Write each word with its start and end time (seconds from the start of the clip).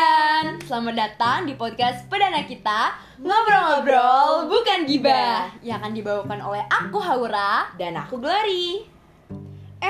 kalian, 0.00 0.56
selamat 0.64 0.94
datang 0.96 1.38
di 1.44 1.52
podcast 1.60 2.08
perdana 2.08 2.40
kita. 2.48 2.96
Ngobrol-ngobrol 3.20 4.48
bukan 4.48 4.88
gibah. 4.88 5.52
Yang 5.60 5.76
akan 5.76 5.92
dibawakan 5.92 6.40
oleh 6.40 6.64
aku 6.72 6.96
Haura. 7.04 7.68
Dan 7.76 8.00
aku 8.00 8.16
Glory 8.16 8.88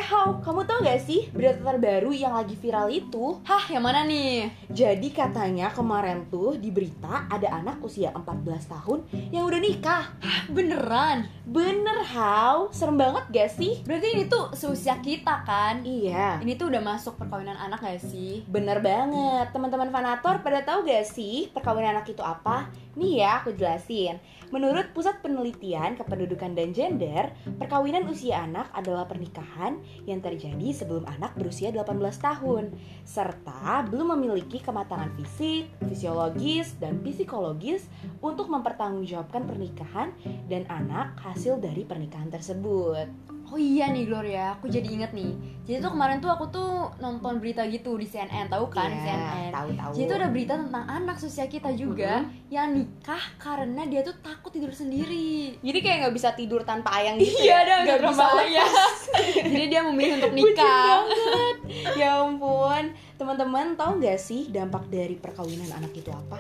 Eh 0.01 0.09
How, 0.09 0.41
kamu 0.41 0.65
tau 0.65 0.81
gak 0.81 1.05
sih 1.05 1.29
berita 1.29 1.61
terbaru 1.61 2.09
yang 2.17 2.33
lagi 2.33 2.57
viral 2.57 2.89
itu? 2.89 3.37
Hah, 3.45 3.69
yang 3.69 3.85
mana 3.85 4.01
nih? 4.09 4.49
Jadi 4.73 5.13
katanya 5.13 5.69
kemarin 5.69 6.25
tuh 6.33 6.57
di 6.57 6.73
berita 6.73 7.29
ada 7.29 7.61
anak 7.61 7.85
usia 7.85 8.09
14 8.09 8.49
tahun 8.65 9.05
yang 9.29 9.45
udah 9.45 9.61
nikah 9.61 10.09
Hah, 10.25 10.49
beneran? 10.49 11.29
Bener 11.45 12.01
How, 12.17 12.73
serem 12.73 12.97
banget 12.97 13.29
gak 13.29 13.51
sih? 13.53 13.85
Berarti 13.85 14.09
ini 14.17 14.25
tuh 14.25 14.49
seusia 14.57 14.97
kita 15.05 15.45
kan? 15.45 15.85
Iya 15.85 16.41
Ini 16.41 16.57
tuh 16.57 16.73
udah 16.73 16.81
masuk 16.81 17.21
perkawinan 17.21 17.61
anak 17.61 17.85
gak 17.85 18.01
sih? 18.01 18.41
Bener 18.49 18.81
banget, 18.81 19.53
teman-teman 19.53 19.93
fanator 19.93 20.41
pada 20.41 20.65
tahu 20.65 20.89
gak 20.89 21.05
sih 21.05 21.53
perkawinan 21.53 22.01
anak 22.01 22.09
itu 22.09 22.25
apa? 22.25 22.73
Nih 22.97 23.21
ya, 23.21 23.45
aku 23.45 23.53
jelasin. 23.53 24.17
Menurut 24.51 24.91
Pusat 24.91 25.23
Penelitian 25.23 25.95
Kependudukan 25.95 26.59
dan 26.59 26.75
Gender, 26.75 27.31
perkawinan 27.61 28.03
usia 28.11 28.43
anak 28.43 28.67
adalah 28.75 29.07
pernikahan 29.07 29.79
yang 30.09 30.21
terjadi 30.23 30.73
sebelum 30.73 31.05
anak 31.07 31.37
berusia 31.37 31.71
18 31.71 31.97
tahun, 32.21 32.75
serta 33.05 33.87
belum 33.89 34.19
memiliki 34.19 34.63
kematangan 34.63 35.13
fisik, 35.19 35.71
fisiologis, 35.87 36.77
dan 36.81 37.01
psikologis 37.01 37.87
untuk 38.21 38.49
mempertanggungjawabkan 38.49 39.47
pernikahan 39.47 40.13
dan 40.47 40.67
anak 40.69 41.17
hasil 41.21 41.61
dari 41.61 41.85
pernikahan 41.85 42.29
tersebut. 42.33 43.40
Oh 43.51 43.59
iya 43.59 43.91
nih 43.91 44.07
Gloria, 44.07 44.55
aku 44.55 44.71
jadi 44.71 44.87
inget 44.87 45.11
nih 45.11 45.35
Jadi 45.67 45.83
tuh 45.83 45.91
kemarin 45.91 46.23
tuh 46.23 46.31
aku 46.31 46.47
tuh 46.49 46.71
nonton 46.99 47.39
berita 47.39 47.67
gitu 47.67 47.99
di 47.99 48.07
CNN, 48.07 48.47
tahu 48.47 48.71
kan 48.71 48.87
Iya, 48.87 49.03
CNN 49.03 49.51
Tahu-tahu. 49.51 49.91
Jadi 49.91 50.05
tuh 50.07 50.17
ada 50.17 50.29
berita 50.31 50.55
tentang 50.55 50.85
anak 50.87 51.17
seusia 51.19 51.47
kita 51.47 51.75
juga 51.75 52.23
yang 52.47 52.71
nikah 52.71 53.19
karena 53.37 53.83
dia 53.85 54.01
tuh 54.01 54.15
takut 54.23 54.55
tidur 54.55 54.71
sendiri. 54.71 55.55
Jadi 55.67 55.79
kayak 55.83 55.97
nggak 56.07 56.15
bisa 56.15 56.31
tidur 56.33 56.63
tanpa 56.63 56.95
ayang 57.03 57.19
gitu 57.19 57.35
Iya, 57.43 57.51
ya? 57.51 57.57
ada 57.61 57.75
Nggak 57.83 58.01
bisa 58.07 58.25
ya. 58.47 58.65
Jadi 59.51 59.65
dia 59.67 59.81
memilih 59.83 60.15
untuk 60.23 60.33
nikah. 60.33 61.03
banget. 61.03 61.57
ya 62.01 62.23
ampun, 62.23 62.85
teman-teman 63.19 63.75
tahu 63.75 63.99
nggak 63.99 64.19
sih 64.19 64.47
dampak 64.47 64.87
dari 64.87 65.19
perkawinan 65.19 65.75
anak 65.75 65.91
itu 65.91 66.15
apa? 66.15 66.39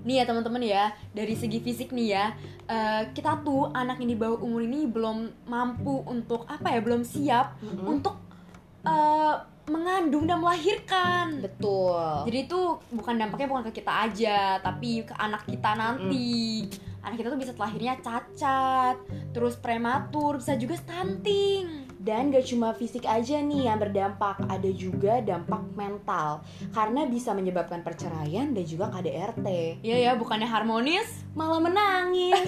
Nih 0.00 0.20
ya 0.20 0.24
teman-teman 0.24 0.64
ya, 0.64 0.96
dari 1.12 1.36
segi 1.36 1.60
fisik 1.60 1.92
nih 1.92 2.08
ya, 2.16 2.24
eh, 2.66 3.02
kita 3.12 3.44
tuh 3.44 3.68
anak 3.76 4.00
yang 4.00 4.10
di 4.12 4.18
bawah 4.18 4.40
umur 4.40 4.64
ini 4.64 4.88
belum 4.88 5.44
mampu 5.44 6.02
untuk 6.08 6.48
apa 6.48 6.72
ya, 6.72 6.80
belum 6.80 7.04
siap 7.04 7.60
Mm-mm. 7.60 7.86
untuk 7.86 8.16
eh, 8.82 9.36
mengandung 9.68 10.26
dan 10.26 10.42
melahirkan. 10.42 11.38
Betul. 11.38 12.26
Jadi 12.26 12.38
itu 12.50 12.60
bukan 12.90 13.14
dampaknya 13.14 13.46
bukan 13.46 13.64
ke 13.70 13.78
kita 13.78 13.92
aja, 14.10 14.58
tapi 14.58 15.06
ke 15.06 15.14
anak 15.14 15.46
kita 15.46 15.70
nanti. 15.78 16.66
Anak 17.02 17.18
kita 17.18 17.34
tuh 17.34 17.40
bisa 17.42 17.50
lahirnya 17.58 17.98
cacat, 17.98 18.94
terus 19.34 19.58
prematur, 19.58 20.38
bisa 20.38 20.54
juga 20.54 20.78
stunting. 20.78 21.81
Dan 22.02 22.34
gak 22.34 22.50
cuma 22.50 22.74
fisik 22.74 23.06
aja 23.06 23.38
nih 23.38 23.70
yang 23.70 23.78
berdampak, 23.78 24.42
ada 24.50 24.66
juga 24.74 25.22
dampak 25.22 25.62
mental 25.78 26.42
karena 26.74 27.06
bisa 27.06 27.30
menyebabkan 27.30 27.86
perceraian 27.86 28.50
dan 28.50 28.64
juga 28.66 28.90
KDRT. 28.90 29.78
Iya 29.86 29.96
ya, 30.10 30.12
bukannya 30.18 30.50
harmonis? 30.50 31.22
Malah 31.38 31.62
menangis. 31.62 32.42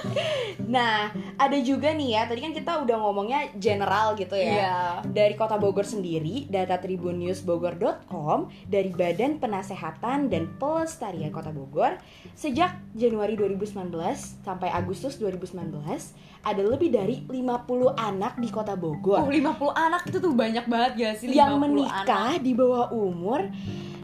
nah, 0.74 1.12
ada 1.36 1.58
juga 1.60 1.92
nih 1.92 2.16
ya, 2.16 2.22
tadi 2.24 2.40
kan 2.40 2.56
kita 2.56 2.72
udah 2.88 2.96
ngomongnya 3.04 3.52
general 3.60 4.16
gitu 4.16 4.32
ya. 4.32 4.48
Iya. 4.48 4.78
Dari 5.04 5.36
Kota 5.36 5.60
Bogor 5.60 5.84
sendiri, 5.84 6.48
data 6.48 6.80
tribunnewsbogor.com 6.80 8.48
dari 8.64 8.88
Badan 8.96 9.36
Penasehatan 9.36 10.32
dan 10.32 10.56
Pelestarian 10.56 11.28
Kota 11.28 11.52
Bogor, 11.52 12.00
sejak 12.32 12.80
Januari 12.96 13.36
2019 13.36 13.92
sampai 14.40 14.72
Agustus 14.72 15.20
2019, 15.20 15.60
ada 16.40 16.62
lebih 16.64 16.88
dari 16.88 17.20
50 17.28 18.00
anak 18.00 18.40
di 18.40 18.48
Kota 18.48 18.69
Bogor 18.76 19.24
Oh, 19.24 19.30
50 19.30 19.72
anak 19.72 20.02
itu 20.06 20.18
tuh 20.18 20.32
banyak 20.34 20.64
banget 20.66 20.92
gak 20.98 21.14
sih? 21.22 21.26
50 21.30 21.38
yang 21.38 21.52
anak. 21.56 21.62
menikah 21.66 22.32
di 22.38 22.52
bawah 22.52 22.86
umur 22.92 23.40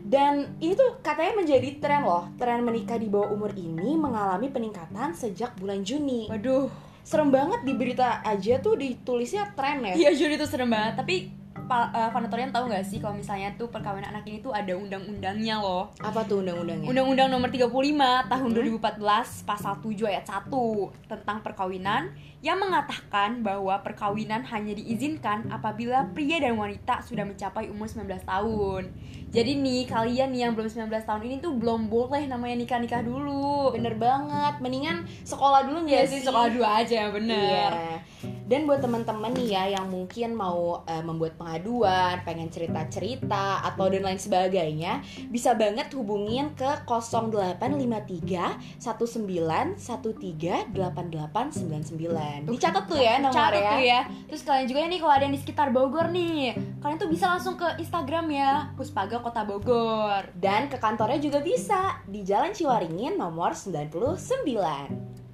dan 0.07 0.55
ini 0.63 0.79
tuh 0.79 1.03
katanya 1.03 1.35
menjadi 1.43 1.83
tren 1.83 2.07
loh. 2.07 2.31
Tren 2.39 2.63
menikah 2.63 2.95
di 2.95 3.11
bawah 3.11 3.35
umur 3.35 3.51
ini 3.59 3.99
mengalami 3.99 4.47
peningkatan 4.55 5.11
sejak 5.19 5.59
bulan 5.59 5.83
Juni. 5.83 6.31
Waduh, 6.31 6.71
Serem 7.07 7.31
banget 7.31 7.63
di 7.63 7.71
berita 7.75 8.19
aja 8.23 8.59
tuh 8.59 8.75
ditulisnya 8.75 9.55
tren 9.55 9.83
ya. 9.83 9.95
iya 9.95 10.11
Juni 10.11 10.35
tuh 10.35 10.51
serem 10.51 10.67
banget. 10.67 10.99
Tapi 10.99 11.31
pa, 11.67 11.91
uh, 11.93 12.11
tahu 12.51 12.65
gak 12.73 12.87
sih 12.87 12.99
kalau 13.03 13.15
misalnya 13.19 13.53
tuh 13.59 13.69
perkawinan 13.69 14.11
anak 14.11 14.25
ini 14.27 14.41
tuh 14.41 14.55
ada 14.55 14.73
undang-undangnya 14.73 15.61
loh. 15.61 15.93
Apa 16.01 16.25
tuh 16.25 16.41
undang-undangnya? 16.41 16.87
Undang-Undang 16.89 17.29
nomor 17.31 17.51
35 17.53 18.31
tahun 18.31 18.51
Hmm. 18.51 18.79
2014 18.79 19.45
pasal 19.45 19.75
7 19.83 20.07
ayat 20.09 20.25
1 20.25 20.95
tentang 21.11 21.43
perkawinan 21.45 22.15
yang 22.41 22.63
mengatakan 22.63 23.43
bahwa 23.43 23.75
perkawinan 23.83 24.47
hanya 24.47 24.73
diizinkan 24.77 25.51
apabila 25.51 26.07
pria 26.15 26.39
dan 26.39 26.55
wanita 26.55 27.03
sudah 27.03 27.27
mencapai 27.27 27.67
umur 27.69 27.91
19 27.91 28.23
tahun. 28.23 28.95
Jadi 29.35 29.59
nih 29.59 29.91
kalian 29.91 30.31
nih 30.31 30.41
yang 30.47 30.53
belum 30.55 30.71
19 30.71 31.03
tahun 31.03 31.23
ini 31.27 31.37
tuh 31.43 31.59
belum 31.59 31.91
boleh 31.91 32.31
namanya 32.31 32.57
nikah-nikah 32.63 33.03
dulu. 33.03 33.75
Bener 33.75 33.99
banget. 33.99 34.63
Mendingan 34.63 35.05
sekolah 35.27 35.67
dulu 35.67 35.85
Iya 35.85 36.07
nggak 36.07 36.07
sih 36.09 36.21
sekolah 36.23 36.49
dua 36.55 36.69
aja 36.87 37.11
bener. 37.11 37.71
Iya. 37.75 38.36
Dan 38.47 38.71
buat 38.71 38.79
teman-teman 38.79 39.35
nih 39.35 39.59
ya 39.59 39.75
yang 39.75 39.91
mungkin 39.91 40.39
mau 40.39 40.87
eh, 40.87 41.03
membuat 41.03 41.35
pengaduan, 41.35 42.23
pengen 42.23 42.47
cerita-cerita 42.47 43.67
atau 43.67 43.91
dan 43.91 44.07
lain 44.07 44.23
sebagainya, 44.23 45.03
bisa 45.35 45.59
banget 45.59 45.91
hubungin 45.99 46.55
ke 46.55 46.87
0853 46.87 48.79
1913 48.79 49.83
8899. 49.83 52.47
Dicatat 52.47 52.87
tuh 52.87 53.03
ya 53.03 53.19
nomornya. 53.19 53.35
Catat 53.35 53.75
tuh 53.75 53.83
ya. 53.83 54.07
Terus 54.31 54.47
kalian 54.47 54.71
juga 54.71 54.87
nih 54.87 55.03
kalau 55.03 55.15
ada 55.19 55.27
yang 55.27 55.35
di 55.35 55.43
sekitar 55.43 55.75
Bogor 55.75 56.15
nih, 56.15 56.55
kalian 56.79 57.03
tuh 57.03 57.11
bisa 57.11 57.27
langsung 57.27 57.59
ke 57.59 57.67
Instagram 57.83 58.31
ya, 58.31 58.71
Puspaga 58.79 59.19
Kota 59.19 59.43
Bogor. 59.43 60.23
Dan 60.39 60.71
ke 60.71 60.79
kantornya 60.79 61.19
juga 61.19 61.43
bisa 61.43 61.99
di 62.07 62.23
Jalan 62.23 62.55
Ciwaringin 62.55 63.19
nomor 63.19 63.59
99. 63.59 65.26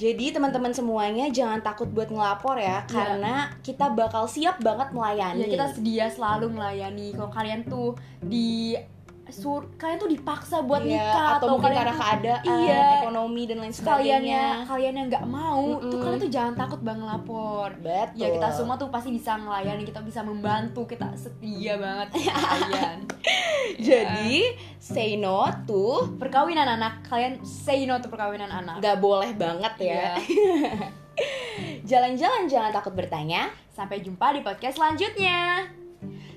Jadi 0.00 0.32
teman-teman 0.32 0.72
semuanya 0.72 1.28
jangan 1.28 1.60
takut 1.60 1.92
buat 1.92 2.08
ngelapor 2.08 2.56
ya 2.56 2.88
karena 2.88 3.52
kita 3.60 3.92
bakal 3.92 4.24
siap 4.24 4.56
banget 4.64 4.96
melayani. 4.96 5.44
Ya 5.44 5.48
kita 5.52 5.66
sedia 5.76 6.06
selalu 6.08 6.56
melayani. 6.56 7.12
Kalau 7.12 7.28
kalian 7.28 7.68
tuh 7.68 8.00
di 8.24 8.80
sur 9.30 9.66
kalian 9.74 9.96
tuh 9.96 10.06
dipaksa 10.06 10.60
buat 10.60 10.80
Iya, 10.80 10.98
nikah 10.98 11.28
atau, 11.36 11.46
mungkin 11.50 11.64
kalian 11.66 11.78
karena 11.80 11.90
tuh- 11.90 12.02
keadaan, 12.02 12.44
Iya. 12.60 12.82
ekonomi 12.98 13.42
dan 13.44 13.56
lain 13.58 13.72
sebagainya. 13.72 14.44
kalian 14.64 14.94
yang 14.94 15.06
nggak 15.08 15.26
mau 15.26 15.64
tuh 15.76 15.88
Mm-mm. 15.88 16.02
kalian 16.02 16.20
tuh 16.20 16.30
jangan 16.30 16.54
takut 16.54 16.80
bang 16.80 17.00
lapor 17.00 17.68
Betul. 17.76 18.16
ya 18.16 18.26
kita 18.30 18.48
semua 18.50 18.74
tuh 18.74 18.88
pasti 18.88 19.10
bisa 19.10 19.34
melayani 19.34 19.82
kita 19.82 20.00
bisa 20.00 20.20
membantu 20.20 20.84
kita 20.84 21.08
setia 21.14 21.74
banget 21.74 22.06
sama 22.12 22.42
kalian 22.60 22.98
Jadi 23.80 24.56
say 24.76 25.14
no 25.14 25.44
to 25.62 25.84
perkawinan 26.16 26.66
anak 26.66 27.00
kalian 27.02 27.38
say 27.40 27.84
no 27.84 27.96
to 27.96 28.06
perkawinan 28.06 28.48
anak 28.48 28.78
nggak 28.78 28.98
boleh 28.98 29.30
banget 29.32 29.74
ya. 29.80 30.16
Iya. 30.16 30.90
Jalan-jalan 31.82 32.46
jangan 32.46 32.70
takut 32.70 32.92
bertanya 32.92 33.48
sampai 33.70 34.00
jumpa 34.00 34.32
di 34.32 34.40
podcast 34.40 34.76
selanjutnya 34.76 35.68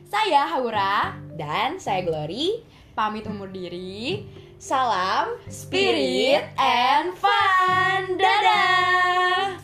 saya 0.06 0.46
Haura 0.48 1.16
dan 1.34 1.80
saya 1.80 2.04
Glory. 2.04 2.62
Pamit 2.94 3.26
umur 3.26 3.50
diri. 3.50 4.26
Salam 4.62 5.36
spirit 5.52 6.46
and 6.56 7.12
fun. 7.20 8.16
Dadah. 8.16 9.60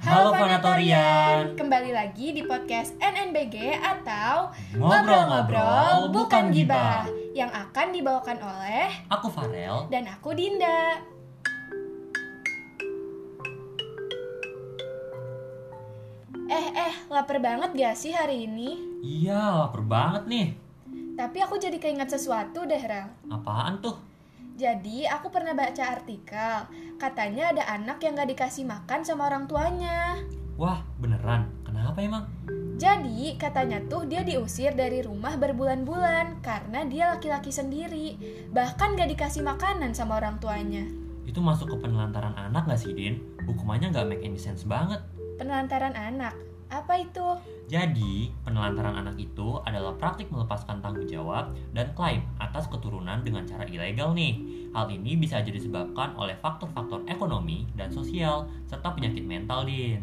Halo 0.00 0.30
Vanatorian. 0.32 1.58
Kembali 1.58 1.90
lagi 1.92 2.32
di 2.32 2.42
podcast 2.46 2.94
NNBG 2.96 3.76
atau 3.76 4.54
Ngobrol-ngobrol 4.72 6.14
bukan 6.14 6.54
gibah 6.54 7.04
Yang 7.34 7.50
akan 7.52 7.86
dibawakan 7.92 8.38
oleh 8.40 8.88
Aku 9.12 9.28
Farel. 9.28 9.90
dan 9.92 10.08
aku 10.08 10.32
Dinda 10.32 11.02
Eh 16.56 16.72
eh, 16.72 16.94
lapar 17.12 17.36
banget 17.36 17.76
gak 17.76 17.96
sih 18.00 18.16
hari 18.16 18.48
ini? 18.48 18.80
Iya 19.04 19.60
lapar 19.60 19.84
banget 19.84 20.24
nih 20.24 20.48
Tapi 21.12 21.44
aku 21.44 21.60
jadi 21.60 21.76
keinget 21.76 22.08
sesuatu 22.08 22.64
deh 22.64 22.80
Rel 22.80 23.12
Apaan 23.28 23.84
tuh? 23.84 24.00
Jadi 24.56 25.04
aku 25.04 25.28
pernah 25.28 25.52
baca 25.52 25.84
artikel 25.84 26.64
Katanya 26.96 27.52
ada 27.52 27.68
anak 27.76 28.00
yang 28.00 28.16
gak 28.16 28.32
dikasih 28.32 28.64
makan 28.64 29.04
sama 29.04 29.28
orang 29.28 29.44
tuanya 29.44 30.16
Wah 30.56 30.80
beneran 30.96 31.44
Kenapa 31.68 32.00
emang? 32.00 32.24
Jadi 32.80 33.36
katanya 33.36 33.84
tuh 33.84 34.08
dia 34.08 34.24
diusir 34.24 34.72
dari 34.72 35.04
rumah 35.04 35.36
berbulan-bulan 35.36 36.40
karena 36.40 36.84
dia 36.84 37.08
laki-laki 37.12 37.48
sendiri, 37.48 38.16
bahkan 38.52 38.92
gak 38.96 39.08
dikasih 39.16 39.40
makanan 39.40 39.96
sama 39.96 40.20
orang 40.20 40.36
tuanya. 40.36 40.84
Itu 41.24 41.40
masuk 41.40 41.72
ke 41.72 41.76
penelantaran 41.88 42.36
anak 42.36 42.68
gak 42.68 42.80
sih, 42.80 42.92
Din? 42.92 43.20
Hukumannya 43.48 43.96
gak 43.96 44.08
make 44.08 44.20
any 44.20 44.36
sense 44.36 44.64
banget. 44.68 45.00
Penelantaran 45.36 45.92
anak. 45.92 46.32
Apa 46.72 46.98
itu? 46.98 47.36
Jadi, 47.68 48.32
penelantaran 48.42 48.96
anak 49.04 49.20
itu 49.20 49.60
adalah 49.68 49.94
praktik 49.94 50.32
melepaskan 50.32 50.80
tanggung 50.80 51.06
jawab 51.06 51.52
dan 51.76 51.92
klaim 51.92 52.24
atas 52.40 52.66
keturunan 52.72 53.20
dengan 53.20 53.44
cara 53.44 53.68
ilegal 53.68 54.16
nih. 54.16 54.40
Hal 54.72 54.88
ini 54.88 55.14
bisa 55.14 55.44
jadi 55.44 55.60
disebabkan 55.60 56.16
oleh 56.16 56.34
faktor-faktor 56.40 57.04
ekonomi 57.06 57.68
dan 57.76 57.92
sosial, 57.92 58.48
serta 58.64 58.96
penyakit 58.96 59.22
mental, 59.22 59.68
Din. 59.68 60.02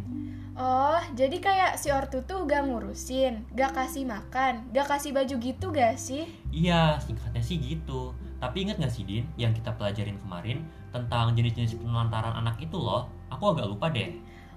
Oh, 0.54 1.02
jadi 1.18 1.42
kayak 1.42 1.82
si 1.82 1.90
ortu 1.90 2.22
tuh 2.30 2.46
gak 2.46 2.70
ngurusin, 2.70 3.42
gak 3.58 3.74
kasih 3.74 4.06
makan, 4.06 4.70
gak 4.70 4.86
kasih 4.86 5.10
baju 5.10 5.36
gitu 5.42 5.66
gak 5.74 5.98
sih? 5.98 6.30
Iya, 6.54 7.02
singkatnya 7.02 7.42
sih 7.42 7.58
gitu. 7.58 8.14
Tapi 8.38 8.70
inget 8.70 8.78
gak 8.78 8.94
sih, 8.94 9.02
Din, 9.02 9.26
yang 9.34 9.50
kita 9.50 9.74
pelajarin 9.74 10.22
kemarin 10.22 10.62
tentang 10.94 11.34
jenis-jenis 11.34 11.82
penelantaran 11.82 12.38
anak 12.38 12.62
itu 12.62 12.78
loh? 12.78 13.10
Aku 13.34 13.50
agak 13.50 13.66
lupa 13.66 13.90
deh. 13.90 14.14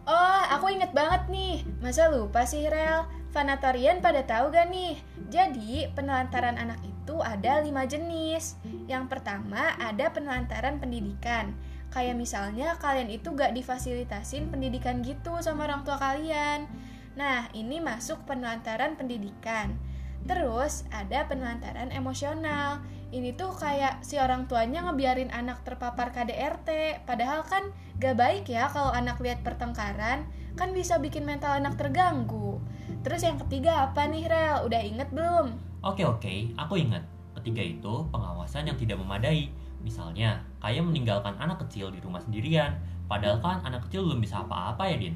Oh, 0.06 0.42
aku 0.54 0.70
inget 0.70 0.94
banget 0.94 1.26
nih. 1.26 1.66
Masa 1.82 2.06
lupa 2.06 2.46
sih, 2.46 2.62
Rel? 2.70 3.10
Fanatorian 3.34 3.98
pada 3.98 4.22
tahu 4.22 4.54
gak 4.54 4.70
nih? 4.70 4.94
Jadi, 5.34 5.90
penelantaran 5.98 6.54
anak 6.54 6.78
itu 6.86 7.18
ada 7.18 7.58
lima 7.58 7.90
jenis. 7.90 8.54
Yang 8.86 9.10
pertama, 9.10 9.74
ada 9.82 10.06
penelantaran 10.14 10.78
pendidikan. 10.78 11.58
Kayak 11.90 12.22
misalnya 12.22 12.78
kalian 12.78 13.10
itu 13.10 13.34
gak 13.34 13.50
difasilitasin 13.50 14.46
pendidikan 14.46 15.02
gitu 15.02 15.42
sama 15.42 15.66
orang 15.66 15.82
tua 15.82 15.98
kalian. 15.98 16.70
Nah, 17.18 17.50
ini 17.50 17.82
masuk 17.82 18.22
penelantaran 18.30 18.94
pendidikan. 18.94 19.74
Terus 20.24 20.88
ada 20.88 21.28
penelantaran 21.28 21.92
emosional. 21.92 22.80
Ini 23.12 23.36
tuh 23.36 23.52
kayak 23.54 24.00
si 24.02 24.16
orang 24.16 24.48
tuanya 24.48 24.82
ngebiarin 24.88 25.28
anak 25.30 25.62
terpapar 25.62 26.10
KDRT. 26.16 27.02
Padahal 27.04 27.44
kan 27.44 27.68
gak 28.00 28.16
baik 28.16 28.48
ya 28.48 28.72
kalau 28.72 28.90
anak 28.96 29.20
lihat 29.20 29.44
pertengkaran. 29.44 30.24
Kan 30.56 30.72
bisa 30.72 30.96
bikin 30.96 31.28
mental 31.28 31.60
anak 31.60 31.76
terganggu. 31.76 32.58
Terus 33.06 33.22
yang 33.22 33.38
ketiga 33.46 33.86
apa 33.86 34.08
nih 34.08 34.26
Rel? 34.26 34.66
Udah 34.66 34.80
inget 34.82 35.12
belum? 35.12 35.54
Oke 35.86 36.02
oke, 36.02 36.56
aku 36.58 36.74
ingat. 36.80 37.04
Ketiga 37.38 37.62
itu 37.62 37.94
pengawasan 38.10 38.66
yang 38.66 38.74
tidak 38.74 38.98
memadai. 38.98 39.52
Misalnya, 39.86 40.42
kayak 40.58 40.82
meninggalkan 40.82 41.38
anak 41.38 41.62
kecil 41.62 41.94
di 41.94 42.02
rumah 42.02 42.18
sendirian. 42.18 42.74
Padahal 43.06 43.38
kan 43.38 43.62
anak 43.62 43.86
kecil 43.86 44.02
belum 44.02 44.18
bisa 44.18 44.42
apa-apa 44.42 44.90
ya, 44.90 44.96
Din. 44.98 45.14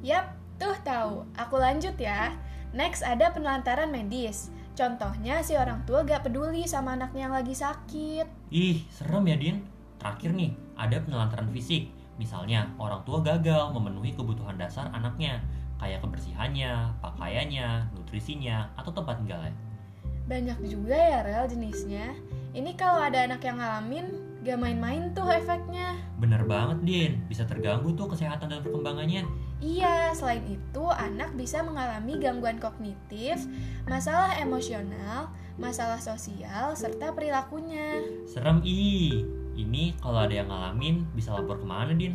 Yap, 0.00 0.32
tuh 0.56 0.72
tahu. 0.80 1.20
Aku 1.36 1.60
lanjut 1.60 1.92
ya. 2.00 2.32
Next 2.74 3.06
ada 3.06 3.30
penelantaran 3.30 3.92
medis. 3.92 4.50
Contohnya 4.76 5.40
si 5.40 5.56
orang 5.56 5.86
tua 5.88 6.04
gak 6.04 6.28
peduli 6.28 6.68
sama 6.68 6.98
anaknya 6.98 7.30
yang 7.30 7.34
lagi 7.34 7.54
sakit. 7.56 8.52
Ih, 8.52 8.84
serem 8.92 9.24
ya, 9.28 9.36
Din. 9.38 9.64
Terakhir 9.96 10.36
nih, 10.36 10.52
ada 10.76 10.96
penelantaran 11.00 11.48
fisik. 11.54 11.88
Misalnya, 12.20 12.68
orang 12.76 13.00
tua 13.08 13.24
gagal 13.24 13.72
memenuhi 13.72 14.12
kebutuhan 14.12 14.60
dasar 14.60 14.92
anaknya, 14.92 15.40
kayak 15.80 16.04
kebersihannya, 16.04 16.92
pakaiannya, 17.00 17.88
nutrisinya, 17.96 18.68
atau 18.76 18.92
tempat 18.92 19.20
tinggalnya. 19.20 19.56
Banyak 20.26 20.58
juga 20.66 20.96
ya 20.96 21.20
Rel 21.22 21.46
jenisnya. 21.48 22.12
Ini 22.52 22.74
kalau 22.74 22.98
ada 22.98 23.24
anak 23.24 23.40
yang 23.46 23.56
ngalamin, 23.62 24.25
gak 24.46 24.62
main-main 24.62 25.10
tuh 25.10 25.26
efeknya. 25.26 25.98
Bener 26.22 26.46
banget, 26.46 26.78
Din. 26.86 27.12
Bisa 27.26 27.42
terganggu 27.42 27.90
tuh 27.98 28.06
kesehatan 28.14 28.46
dan 28.46 28.62
perkembangannya. 28.62 29.26
Iya, 29.58 30.14
selain 30.14 30.46
itu 30.46 30.84
anak 30.86 31.34
bisa 31.34 31.66
mengalami 31.66 32.22
gangguan 32.22 32.62
kognitif, 32.62 33.42
masalah 33.90 34.38
emosional, 34.38 35.34
masalah 35.58 35.98
sosial, 35.98 36.78
serta 36.78 37.10
perilakunya. 37.10 37.98
Serem 38.30 38.62
ih. 38.62 39.26
Ini 39.56 39.98
kalau 39.98 40.22
ada 40.28 40.34
yang 40.36 40.52
ngalamin, 40.52 41.08
bisa 41.16 41.34
lapor 41.34 41.58
ke 41.58 41.66
mana, 41.66 41.96
Din? 41.96 42.14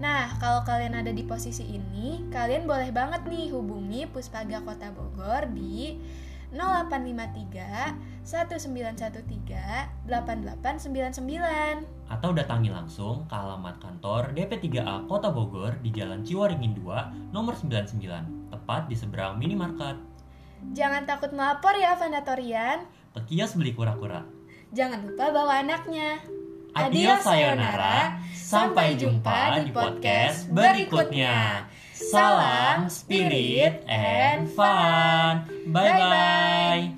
Nah, 0.00 0.36
kalau 0.40 0.64
kalian 0.64 0.96
ada 0.96 1.12
di 1.12 1.24
posisi 1.24 1.64
ini, 1.64 2.28
kalian 2.32 2.68
boleh 2.68 2.92
banget 2.92 3.24
nih 3.28 3.52
hubungi 3.52 4.08
Puspaga 4.08 4.60
Kota 4.64 4.92
Bogor 4.92 5.48
di 5.52 5.96
0853 6.54 8.26
1913 8.26 10.06
8899. 10.06 12.10
Atau 12.10 12.30
datangi 12.34 12.70
langsung 12.70 13.26
ke 13.26 13.34
alamat 13.34 13.78
kantor 13.82 14.30
DP3A 14.34 15.06
Kota 15.10 15.30
Bogor 15.30 15.74
di 15.82 15.90
Jalan 15.90 16.22
Ciwaringin 16.22 16.74
2, 16.78 17.34
nomor 17.34 17.54
99, 17.58 18.50
tepat 18.50 18.86
di 18.86 18.94
seberang 18.98 19.38
minimarket. 19.38 19.96
Jangan 20.74 21.06
takut 21.06 21.30
melapor 21.34 21.74
ya, 21.78 21.94
Vanatorian. 21.94 22.86
Ke 23.14 23.20
kios 23.30 23.54
beli 23.54 23.74
kura-kura. 23.74 24.24
Jangan 24.74 25.06
lupa 25.06 25.30
bawa 25.30 25.62
anaknya. 25.62 26.18
Adios 26.76 27.24
sayonara, 27.24 28.20
sampai 28.36 29.00
jumpa 29.00 29.64
di 29.64 29.72
podcast 29.72 30.52
berikutnya. 30.52 31.64
Salam, 31.96 32.92
spirit, 32.92 33.80
and 33.88 34.44
fun. 34.52 35.48
Bye-bye. 35.72 36.92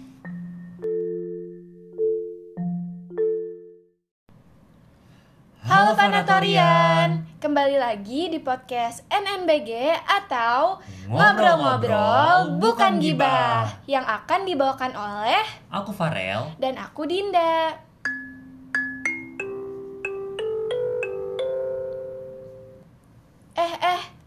Halo 5.62 5.94
Vanatorian, 5.94 7.22
kembali 7.38 7.78
lagi 7.78 8.26
di 8.26 8.42
podcast 8.42 9.06
NNBG 9.06 9.94
atau 10.02 10.82
Ngobrol-Ngobrol 11.06 12.58
Bukan 12.58 12.98
Gibah 12.98 13.86
yang 13.86 14.02
akan 14.02 14.50
dibawakan 14.50 14.92
oleh 14.98 15.46
Aku 15.70 15.94
Farel. 15.94 16.50
dan 16.58 16.74
aku 16.74 17.06
Dinda. 17.06 17.87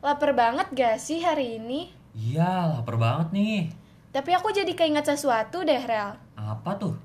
Lapar 0.01 0.33
banget 0.33 0.67
gak 0.73 0.97
sih 0.97 1.21
hari 1.21 1.61
ini? 1.61 1.93
Iya, 2.17 2.73
lapar 2.73 2.97
banget 2.97 3.29
nih. 3.37 3.69
Tapi 4.09 4.33
aku 4.33 4.49
jadi 4.49 4.73
keinget 4.73 5.05
sesuatu 5.05 5.61
deh, 5.61 5.77
Rel. 5.77 6.17
Apa 6.33 6.75
tuh? 6.75 6.97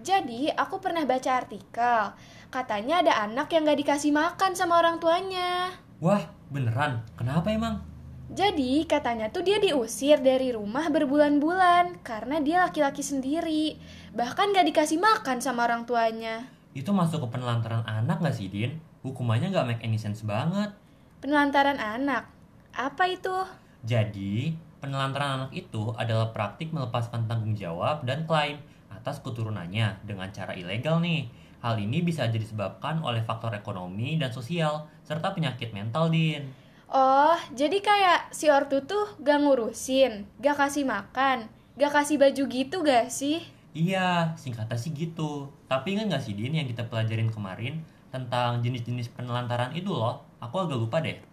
Jadi, 0.00 0.48
aku 0.50 0.80
pernah 0.80 1.04
baca 1.04 1.38
artikel. 1.38 2.16
Katanya 2.48 3.04
ada 3.04 3.28
anak 3.28 3.52
yang 3.52 3.68
gak 3.68 3.78
dikasih 3.84 4.10
makan 4.16 4.56
sama 4.56 4.80
orang 4.80 4.96
tuanya. 4.96 5.76
Wah, 6.00 6.24
beneran? 6.48 7.04
Kenapa 7.20 7.52
emang? 7.52 7.84
Jadi, 8.32 8.88
katanya 8.88 9.28
tuh 9.28 9.44
dia 9.44 9.60
diusir 9.60 10.16
dari 10.24 10.48
rumah 10.56 10.88
berbulan-bulan 10.88 12.00
karena 12.00 12.40
dia 12.40 12.64
laki-laki 12.64 13.04
sendiri. 13.04 13.76
Bahkan 14.16 14.56
gak 14.56 14.66
dikasih 14.72 14.96
makan 14.96 15.44
sama 15.44 15.68
orang 15.68 15.84
tuanya. 15.84 16.48
Itu 16.72 16.96
masuk 16.96 17.28
ke 17.28 17.36
penelantaran 17.36 17.84
anak 17.84 18.24
gak 18.24 18.32
sih, 18.32 18.48
Din? 18.48 18.80
Hukumannya 19.04 19.52
gak 19.52 19.68
make 19.68 19.84
any 19.84 20.00
sense 20.00 20.24
banget. 20.24 20.72
Penelantaran 21.20 21.76
anak. 21.76 22.37
Apa 22.78 23.10
itu? 23.10 23.34
Jadi, 23.82 24.54
penelantaran 24.78 25.42
anak 25.42 25.52
itu 25.58 25.90
adalah 25.98 26.30
praktik 26.30 26.70
melepaskan 26.70 27.26
tanggung 27.26 27.58
jawab 27.58 28.06
dan 28.06 28.22
klaim 28.22 28.62
atas 28.86 29.18
keturunannya 29.18 30.06
dengan 30.06 30.30
cara 30.30 30.54
ilegal 30.54 31.02
nih. 31.02 31.26
Hal 31.58 31.74
ini 31.82 32.06
bisa 32.06 32.30
jadi 32.30 32.38
disebabkan 32.38 33.02
oleh 33.02 33.26
faktor 33.26 33.50
ekonomi 33.50 34.14
dan 34.14 34.30
sosial, 34.30 34.86
serta 35.02 35.34
penyakit 35.34 35.74
mental, 35.74 36.06
Din. 36.06 36.54
Oh, 36.86 37.34
jadi 37.50 37.82
kayak 37.82 38.30
si 38.30 38.46
ortu 38.46 38.86
tuh 38.86 39.10
gak 39.26 39.42
ngurusin, 39.42 40.30
gak 40.38 40.62
kasih 40.62 40.86
makan, 40.86 41.50
gak 41.74 41.90
kasih 41.90 42.14
baju 42.14 42.42
gitu 42.46 42.86
gak 42.86 43.10
sih? 43.10 43.42
Iya, 43.74 44.38
singkatnya 44.38 44.78
sih 44.78 44.94
gitu. 44.94 45.50
Tapi 45.66 45.98
ingat 45.98 46.14
gak 46.14 46.22
sih, 46.30 46.38
Din, 46.38 46.54
yang 46.54 46.70
kita 46.70 46.86
pelajarin 46.86 47.26
kemarin 47.26 47.82
tentang 48.14 48.62
jenis-jenis 48.62 49.10
penelantaran 49.18 49.74
itu 49.74 49.90
loh? 49.90 50.22
Aku 50.38 50.62
agak 50.62 50.78
lupa 50.78 51.02
deh. 51.02 51.27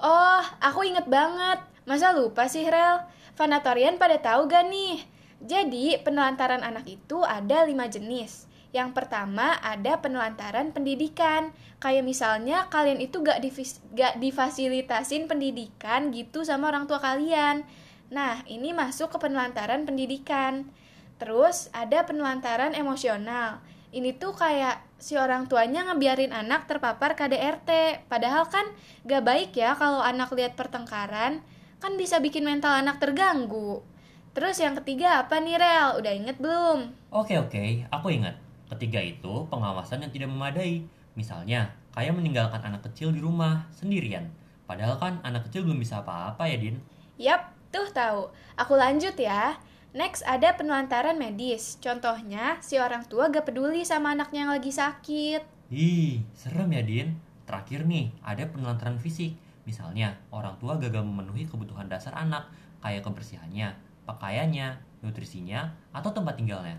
Oh, 0.00 0.42
aku 0.58 0.82
inget 0.82 1.06
banget. 1.06 1.62
Masa 1.86 2.10
lupa 2.10 2.50
sih, 2.50 2.66
Rel? 2.66 3.04
Vanatorian 3.38 3.94
pada 3.94 4.18
tahu 4.18 4.50
gak 4.50 4.66
nih? 4.66 5.04
Jadi, 5.44 6.00
penelantaran 6.02 6.64
anak 6.64 6.88
itu 6.88 7.22
ada 7.22 7.62
lima 7.62 7.86
jenis. 7.86 8.50
Yang 8.74 8.90
pertama 8.90 9.54
ada 9.62 10.02
penelantaran 10.02 10.74
pendidikan. 10.74 11.54
Kayak 11.78 12.02
misalnya 12.10 12.66
kalian 12.74 12.98
itu 12.98 13.22
gak, 13.22 13.38
divis- 13.38 13.82
gak 13.94 14.18
difasilitasin 14.18 15.30
pendidikan 15.30 16.10
gitu 16.10 16.42
sama 16.42 16.74
orang 16.74 16.90
tua 16.90 16.98
kalian. 16.98 17.62
Nah, 18.10 18.42
ini 18.50 18.74
masuk 18.74 19.14
ke 19.14 19.18
penelantaran 19.22 19.86
pendidikan. 19.86 20.66
Terus 21.22 21.70
ada 21.70 22.02
penelantaran 22.02 22.74
emosional. 22.74 23.62
Ini 23.94 24.18
tuh 24.18 24.34
kayak 24.34 24.82
si 24.98 25.14
orang 25.14 25.46
tuanya 25.46 25.86
ngebiarin 25.86 26.34
anak 26.34 26.66
terpapar 26.66 27.14
KDRT. 27.14 28.02
Padahal 28.10 28.50
kan 28.50 28.66
gak 29.06 29.22
baik 29.22 29.54
ya 29.54 29.78
kalau 29.78 30.02
anak 30.02 30.34
lihat 30.34 30.58
pertengkaran. 30.58 31.46
Kan 31.78 31.94
bisa 31.94 32.18
bikin 32.18 32.42
mental 32.42 32.74
anak 32.74 32.98
terganggu. 32.98 33.86
Terus 34.34 34.58
yang 34.58 34.74
ketiga 34.82 35.22
apa 35.22 35.38
nih 35.38 35.62
Rel? 35.62 36.02
Udah 36.02 36.10
inget 36.10 36.42
belum? 36.42 36.90
Oke 37.14 37.38
oke, 37.38 37.86
aku 37.86 38.10
ingat. 38.10 38.34
Ketiga 38.66 38.98
itu 38.98 39.46
pengawasan 39.46 40.02
yang 40.02 40.10
tidak 40.10 40.26
memadai. 40.26 40.82
Misalnya, 41.14 41.70
kayak 41.94 42.18
meninggalkan 42.18 42.58
anak 42.66 42.82
kecil 42.90 43.14
di 43.14 43.22
rumah 43.22 43.70
sendirian. 43.70 44.26
Padahal 44.66 44.98
kan 44.98 45.22
anak 45.22 45.46
kecil 45.46 45.62
belum 45.62 45.78
bisa 45.78 46.02
apa-apa 46.02 46.50
ya, 46.50 46.58
Din. 46.58 46.82
Yap, 47.14 47.54
tuh 47.70 47.86
tahu. 47.94 48.26
Aku 48.58 48.74
lanjut 48.74 49.14
ya. 49.14 49.54
Next 49.94 50.26
ada 50.26 50.50
penelantaran 50.58 51.14
medis. 51.14 51.78
Contohnya, 51.78 52.58
si 52.58 52.82
orang 52.82 53.06
tua 53.06 53.30
gak 53.30 53.46
peduli 53.46 53.86
sama 53.86 54.10
anaknya 54.10 54.42
yang 54.42 54.50
lagi 54.50 54.74
sakit. 54.74 55.70
Ih, 55.70 56.18
serem 56.34 56.74
ya, 56.74 56.82
Din. 56.82 57.14
Terakhir 57.46 57.86
nih, 57.86 58.10
ada 58.26 58.42
penelantaran 58.50 58.98
fisik. 58.98 59.38
Misalnya, 59.62 60.18
orang 60.34 60.58
tua 60.58 60.82
gagal 60.82 61.06
memenuhi 61.06 61.46
kebutuhan 61.46 61.86
dasar 61.86 62.10
anak, 62.18 62.50
kayak 62.82 63.06
kebersihannya, 63.06 63.70
pakaiannya, 64.02 64.82
nutrisinya, 65.06 65.70
atau 65.94 66.10
tempat 66.10 66.42
tinggalnya. 66.42 66.74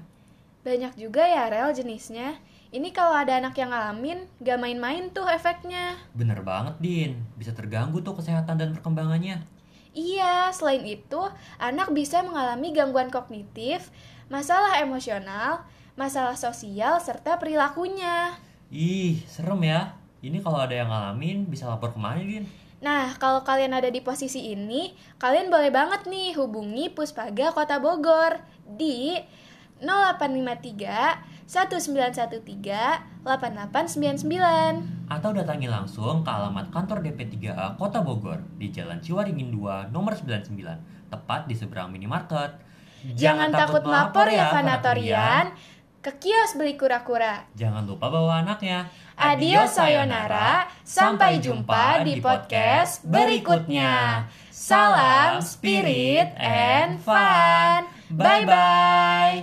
Banyak 0.68 1.00
juga 1.00 1.24
ya 1.24 1.48
rel 1.48 1.72
jenisnya. 1.72 2.36
Ini 2.76 2.92
kalau 2.92 3.16
ada 3.16 3.40
anak 3.40 3.56
yang 3.56 3.72
ngalamin, 3.72 4.28
gak 4.44 4.60
main-main 4.60 5.08
tuh 5.16 5.24
efeknya. 5.32 5.96
Bener 6.12 6.44
banget, 6.44 6.76
Din. 6.84 7.24
Bisa 7.40 7.56
terganggu 7.56 8.04
tuh 8.04 8.20
kesehatan 8.20 8.60
dan 8.60 8.76
perkembangannya. 8.76 9.55
Iya, 9.96 10.52
selain 10.52 10.84
itu, 10.84 11.24
anak 11.56 11.96
bisa 11.96 12.20
mengalami 12.20 12.76
gangguan 12.76 13.08
kognitif, 13.08 13.88
masalah 14.28 14.84
emosional, 14.84 15.64
masalah 15.96 16.36
sosial, 16.36 17.00
serta 17.00 17.40
perilakunya. 17.40 18.36
Ih, 18.68 19.24
serem 19.24 19.64
ya. 19.64 19.96
Ini 20.20 20.44
kalau 20.44 20.60
ada 20.60 20.76
yang 20.76 20.92
ngalamin, 20.92 21.48
bisa 21.48 21.72
lapor 21.72 21.96
ke 21.96 22.00
mana, 22.02 22.20
Din? 22.20 22.44
Nah, 22.84 23.16
kalau 23.16 23.48
kalian 23.48 23.72
ada 23.72 23.88
di 23.88 24.04
posisi 24.04 24.52
ini, 24.52 24.92
kalian 25.16 25.48
boleh 25.48 25.72
banget 25.72 26.12
nih 26.12 26.36
hubungi 26.36 26.92
Puspaga 26.92 27.56
Kota 27.56 27.80
Bogor 27.80 28.44
di 28.68 29.16
0853 29.80 31.48
1913 31.48 33.24
8899. 33.24 34.95
Atau 35.06 35.38
datangi 35.38 35.70
langsung 35.70 36.26
ke 36.26 36.30
alamat 36.34 36.74
kantor 36.74 37.06
DP3A 37.06 37.78
Kota 37.78 38.02
Bogor 38.02 38.42
di 38.58 38.74
Jalan 38.74 38.98
Ciwaringin 39.06 39.54
2 39.54 39.94
nomor 39.94 40.18
99, 40.18 40.50
tepat 41.14 41.46
di 41.46 41.54
seberang 41.54 41.94
minimarket. 41.94 42.58
Jangan, 43.14 43.54
takut 43.54 43.86
melapor 43.86 44.26
ya, 44.26 44.50
Fanatorian. 44.50 45.54
Ke 46.02 46.10
kios 46.18 46.58
beli 46.58 46.74
kura-kura. 46.74 47.46
Jangan 47.54 47.86
lupa 47.86 48.10
bawa 48.10 48.42
anaknya. 48.42 48.90
Adios 49.14 49.78
sayonara, 49.78 50.70
sampai 50.82 51.38
jumpa 51.38 52.02
di 52.02 52.18
podcast 52.18 53.06
berikutnya. 53.06 54.26
Salam 54.50 55.42
spirit 55.46 56.34
and 56.42 56.98
fun. 56.98 57.86
Bye 58.10 58.46
bye. 58.46 59.38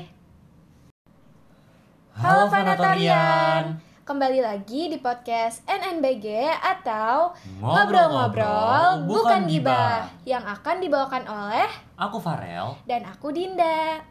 Halo 2.19 2.51
Fanatorian. 2.51 3.92
Kembali 4.03 4.43
lagi 4.43 4.91
di 4.91 4.99
podcast 4.99 5.63
NNBG 5.63 6.27
atau 6.59 7.31
Ngobrol-ngobrol 7.63 9.07
bukan 9.07 9.47
gibah 9.47 10.11
yang 10.27 10.43
akan 10.43 10.83
dibawakan 10.83 11.23
oleh 11.23 11.71
Aku 11.95 12.19
Farel. 12.19 12.75
dan 12.83 13.07
aku 13.07 13.31
Dinda. 13.31 14.03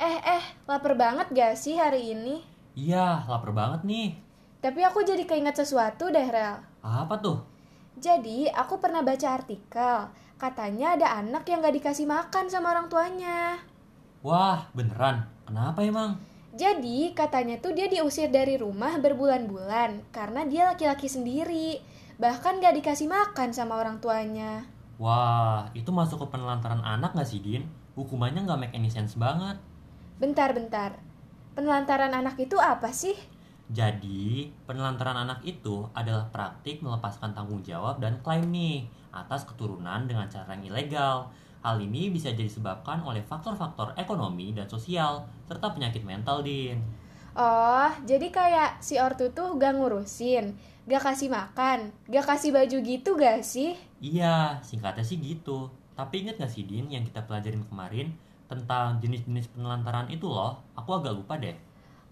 Eh 0.00 0.18
eh, 0.24 0.44
lapar 0.64 0.96
banget 0.96 1.28
gak 1.30 1.54
sih 1.54 1.76
hari 1.76 2.16
ini? 2.16 2.40
Iya, 2.72 3.28
lapar 3.28 3.52
banget 3.52 3.84
nih. 3.84 4.16
Tapi 4.60 4.80
aku 4.84 5.04
jadi 5.04 5.24
keinget 5.28 5.56
sesuatu 5.56 6.08
deh, 6.08 6.24
Rel. 6.24 6.56
Apa 6.80 7.20
tuh? 7.20 7.44
Jadi, 8.00 8.48
aku 8.48 8.80
pernah 8.80 9.04
baca 9.04 9.28
artikel. 9.28 10.08
Katanya 10.40 10.96
ada 10.96 11.20
anak 11.20 11.44
yang 11.52 11.60
gak 11.60 11.76
dikasih 11.76 12.08
makan 12.08 12.48
sama 12.48 12.72
orang 12.72 12.88
tuanya. 12.88 13.60
Wah, 14.24 14.72
beneran? 14.72 15.28
Kenapa 15.44 15.84
emang? 15.84 16.16
Jadi, 16.56 17.12
katanya 17.12 17.60
tuh 17.60 17.76
dia 17.76 17.92
diusir 17.92 18.32
dari 18.32 18.56
rumah 18.56 18.96
berbulan-bulan 18.96 20.08
karena 20.08 20.48
dia 20.48 20.72
laki-laki 20.72 21.12
sendiri. 21.12 21.84
Bahkan 22.16 22.64
gak 22.64 22.72
dikasih 22.72 23.04
makan 23.04 23.52
sama 23.52 23.76
orang 23.76 24.00
tuanya. 24.00 24.64
Wah, 24.96 25.68
itu 25.76 25.92
masuk 25.92 26.24
ke 26.24 26.26
penelantaran 26.32 26.80
anak 26.88 27.12
gak 27.12 27.28
sih, 27.28 27.44
Din? 27.44 27.68
Hukumannya 27.92 28.48
nggak 28.48 28.60
make 28.64 28.72
any 28.72 28.88
sense 28.88 29.20
banget. 29.20 29.60
Bentar-bentar. 30.16 30.96
Penelantaran 31.52 32.16
anak 32.16 32.40
itu 32.40 32.56
apa 32.56 32.88
sih? 32.96 33.12
Jadi, 33.70 34.50
penelantaran 34.66 35.14
anak 35.14 35.46
itu 35.46 35.86
adalah 35.94 36.26
praktik 36.34 36.82
melepaskan 36.82 37.30
tanggung 37.30 37.62
jawab 37.62 38.02
dan 38.02 38.18
klaim 38.18 38.50
nih 38.50 38.90
atas 39.14 39.46
keturunan 39.46 40.10
dengan 40.10 40.26
cara 40.26 40.58
yang 40.58 40.74
ilegal. 40.74 41.30
Hal 41.62 41.78
ini 41.78 42.10
bisa 42.10 42.34
jadi 42.34 42.50
disebabkan 42.50 43.06
oleh 43.06 43.22
faktor-faktor 43.22 43.94
ekonomi 43.94 44.50
dan 44.50 44.66
sosial, 44.66 45.22
serta 45.46 45.70
penyakit 45.70 46.02
mental, 46.02 46.42
Din. 46.42 46.82
Oh, 47.38 47.86
jadi 48.02 48.26
kayak 48.34 48.82
si 48.82 48.98
ortu 48.98 49.30
tuh 49.30 49.54
gak 49.54 49.78
ngurusin, 49.78 50.58
gak 50.90 51.06
kasih 51.06 51.30
makan, 51.30 51.94
gak 52.10 52.26
kasih 52.26 52.50
baju 52.50 52.76
gitu 52.82 53.14
gak 53.14 53.46
sih? 53.46 53.78
Iya, 54.02 54.58
singkatnya 54.66 55.06
sih 55.06 55.22
gitu. 55.22 55.70
Tapi 55.94 56.26
inget 56.26 56.42
gak 56.42 56.50
sih, 56.50 56.66
Din, 56.66 56.90
yang 56.90 57.06
kita 57.06 57.22
pelajarin 57.22 57.62
kemarin 57.70 58.18
tentang 58.50 58.98
jenis-jenis 58.98 59.54
penelantaran 59.54 60.10
itu 60.10 60.26
loh? 60.26 60.58
Aku 60.74 60.98
agak 60.98 61.14
lupa 61.14 61.38
deh. 61.38 61.69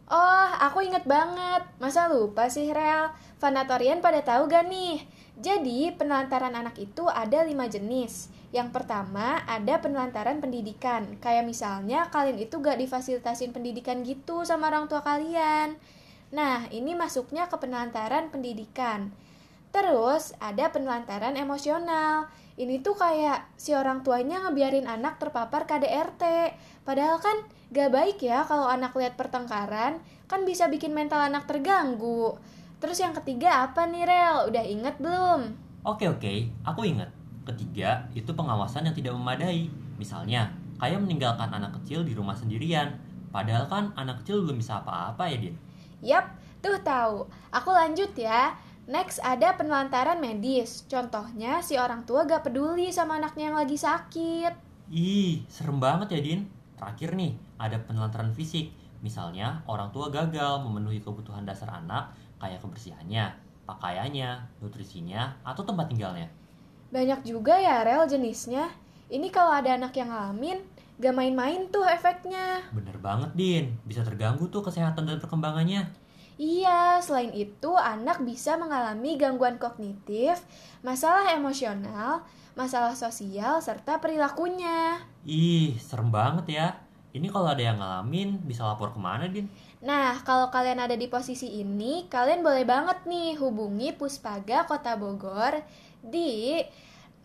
Oh, 0.08 0.48
aku 0.64 0.80
inget 0.88 1.04
banget. 1.04 1.68
Masa 1.76 2.08
lupa 2.08 2.48
sih, 2.48 2.72
Rel? 2.72 3.12
Fanatorian 3.36 4.00
pada 4.00 4.24
tahu 4.24 4.48
gak 4.48 4.64
nih? 4.64 5.04
Jadi, 5.36 5.92
penelantaran 5.92 6.56
anak 6.56 6.80
itu 6.80 7.04
ada 7.04 7.44
lima 7.44 7.68
jenis. 7.68 8.32
Yang 8.48 8.72
pertama, 8.72 9.44
ada 9.44 9.76
penelantaran 9.76 10.40
pendidikan. 10.40 11.20
Kayak 11.20 11.44
misalnya, 11.44 12.08
kalian 12.08 12.40
itu 12.40 12.56
gak 12.56 12.80
difasilitasin 12.80 13.52
pendidikan 13.52 14.00
gitu 14.00 14.48
sama 14.48 14.72
orang 14.72 14.88
tua 14.88 15.04
kalian. 15.04 15.76
Nah, 16.32 16.64
ini 16.72 16.96
masuknya 16.96 17.44
ke 17.52 17.60
penelantaran 17.60 18.32
pendidikan. 18.32 19.12
Terus, 19.68 20.32
ada 20.40 20.72
penelantaran 20.72 21.36
emosional. 21.36 22.28
Ini 22.58 22.82
tuh 22.82 22.98
kayak 22.98 23.54
si 23.54 23.76
orang 23.76 24.02
tuanya 24.02 24.42
ngebiarin 24.48 24.88
anak 24.88 25.20
terpapar 25.22 25.68
KDRT. 25.68 26.22
Padahal 26.82 27.20
kan 27.20 27.36
gak 27.70 27.92
baik 27.92 28.18
ya 28.18 28.42
kalau 28.48 28.66
anak 28.66 28.96
lihat 28.96 29.14
pertengkaran, 29.14 30.00
kan 30.26 30.40
bisa 30.42 30.66
bikin 30.66 30.96
mental 30.96 31.20
anak 31.20 31.46
terganggu. 31.46 32.34
Terus 32.78 32.98
yang 33.02 33.12
ketiga 33.12 33.68
apa 33.68 33.86
nih 33.90 34.06
Rel? 34.06 34.50
Udah 34.50 34.64
inget 34.64 34.96
belum? 35.02 35.54
Oke 35.86 36.10
oke, 36.10 36.50
aku 36.66 36.86
inget. 36.86 37.10
Ketiga, 37.46 38.04
itu 38.12 38.28
pengawasan 38.34 38.86
yang 38.86 38.96
tidak 38.96 39.16
memadai. 39.16 39.72
Misalnya, 39.96 40.52
kayak 40.78 41.00
meninggalkan 41.00 41.48
anak 41.48 41.74
kecil 41.80 42.04
di 42.04 42.12
rumah 42.12 42.36
sendirian. 42.36 42.94
Padahal 43.34 43.66
kan 43.66 43.84
anak 43.96 44.22
kecil 44.22 44.44
belum 44.44 44.60
bisa 44.60 44.80
apa-apa 44.80 45.26
ya, 45.28 45.38
Din. 45.40 45.56
Yap, 46.04 46.26
tuh 46.62 46.78
tahu. 46.84 47.26
Aku 47.50 47.70
lanjut 47.74 48.12
ya. 48.14 48.54
Next 48.88 49.20
ada 49.20 49.52
penelantaran 49.52 50.16
medis. 50.16 50.88
Contohnya 50.88 51.60
si 51.60 51.76
orang 51.76 52.08
tua 52.08 52.24
gak 52.24 52.48
peduli 52.48 52.88
sama 52.88 53.20
anaknya 53.20 53.52
yang 53.52 53.60
lagi 53.60 53.76
sakit. 53.76 54.52
Ih, 54.88 55.44
serem 55.44 55.76
banget 55.76 56.16
ya, 56.16 56.20
Din. 56.24 56.48
Terakhir 56.72 57.12
nih, 57.12 57.36
ada 57.60 57.76
penelantaran 57.84 58.32
fisik. 58.32 58.72
Misalnya, 59.04 59.60
orang 59.68 59.92
tua 59.92 60.08
gagal 60.08 60.64
memenuhi 60.64 61.04
kebutuhan 61.04 61.44
dasar 61.44 61.68
anak, 61.68 62.16
kayak 62.40 62.64
kebersihannya, 62.64 63.28
pakaiannya, 63.68 64.56
nutrisinya, 64.64 65.36
atau 65.44 65.68
tempat 65.68 65.92
tinggalnya. 65.92 66.32
Banyak 66.88 67.28
juga 67.28 67.60
ya 67.60 67.84
rel 67.84 68.08
jenisnya. 68.08 68.72
Ini 69.12 69.28
kalau 69.28 69.52
ada 69.52 69.76
anak 69.76 69.92
yang 70.00 70.08
ngalamin, 70.08 70.64
gak 70.96 71.12
main-main 71.12 71.68
tuh 71.68 71.84
efeknya. 71.84 72.64
Bener 72.72 72.96
banget, 73.04 73.36
Din. 73.36 73.76
Bisa 73.84 74.00
terganggu 74.00 74.48
tuh 74.48 74.64
kesehatan 74.64 75.04
dan 75.04 75.20
perkembangannya. 75.20 76.07
Iya, 76.38 77.02
selain 77.02 77.34
itu 77.34 77.74
anak 77.74 78.22
bisa 78.22 78.54
mengalami 78.54 79.18
gangguan 79.18 79.58
kognitif, 79.58 80.38
masalah 80.86 81.34
emosional, 81.34 82.22
masalah 82.54 82.94
sosial, 82.94 83.58
serta 83.58 83.98
perilakunya. 83.98 85.02
Ih, 85.26 85.74
serem 85.82 86.14
banget 86.14 86.46
ya. 86.46 86.68
Ini 87.10 87.26
kalau 87.34 87.50
ada 87.50 87.58
yang 87.58 87.82
ngalamin, 87.82 88.38
bisa 88.46 88.62
lapor 88.62 88.94
ke 88.94 89.00
mana, 89.02 89.26
Din? 89.26 89.50
Nah, 89.82 90.22
kalau 90.22 90.46
kalian 90.54 90.78
ada 90.78 90.94
di 90.94 91.10
posisi 91.10 91.58
ini, 91.58 92.06
kalian 92.06 92.46
boleh 92.46 92.62
banget 92.62 93.02
nih 93.10 93.34
hubungi 93.42 93.90
Puspaga 93.98 94.62
Kota 94.62 94.94
Bogor 94.94 95.58
di 95.98 96.62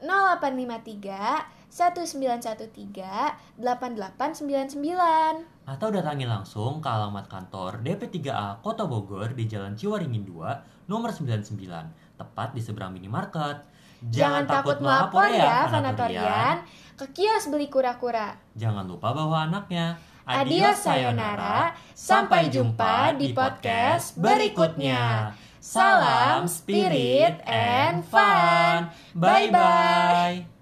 0853 0.02 1.63
1913 1.74 3.58
8899. 3.58 5.66
Atau 5.66 5.90
datangi 5.90 6.30
langsung 6.30 6.78
ke 6.78 6.86
alamat 6.86 7.26
kantor 7.26 7.82
DP3A 7.82 8.62
Kota 8.62 8.86
Bogor 8.86 9.34
di 9.34 9.50
Jalan 9.50 9.74
Ciwaringin 9.74 10.22
2, 10.22 10.86
nomor 10.86 11.10
99, 11.10 11.58
tepat 12.14 12.54
di 12.54 12.62
seberang 12.62 12.94
minimarket. 12.94 13.66
Jangan, 14.06 14.46
takut 14.46 14.78
melapor 14.84 15.32
ya, 15.34 15.66
Fanatorian. 15.66 16.62
Ke 16.94 17.10
kios 17.10 17.50
beli 17.50 17.74
kura-kura. 17.74 18.38
Jangan 18.54 18.86
lupa 18.86 19.10
bawa 19.16 19.50
anaknya. 19.50 19.98
Adios 20.24 20.80
sayonara, 20.80 21.76
sampai 21.98 22.48
jumpa 22.54 23.18
di 23.18 23.36
podcast 23.36 24.16
berikutnya. 24.16 25.36
Salam 25.64 26.48
spirit 26.48 27.40
and 27.48 28.04
fun. 28.04 28.92
Bye 29.16 29.48
bye. 29.52 30.53